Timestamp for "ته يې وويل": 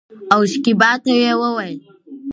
1.03-1.79